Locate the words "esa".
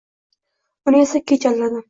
1.03-1.23